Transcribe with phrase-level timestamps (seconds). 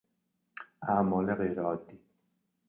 [0.89, 1.99] اعمال غیرعادی